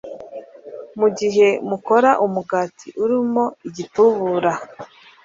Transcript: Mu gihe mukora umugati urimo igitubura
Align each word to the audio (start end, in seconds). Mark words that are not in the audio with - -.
Mu 0.99 1.07
gihe 1.19 1.47
mukora 1.69 2.11
umugati 2.25 2.87
urimo 3.03 3.43
igitubura 3.67 4.51